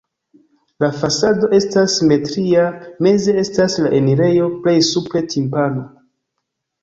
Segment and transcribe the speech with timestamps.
[0.83, 2.63] La fasado estas simetria,
[3.07, 5.85] meze estas la enirejo, plej supre timpano.